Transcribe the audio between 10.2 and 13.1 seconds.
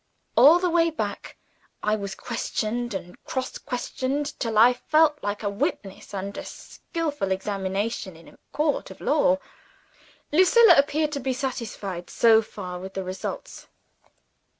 Lucilla appeared to be satisfied, so far, with the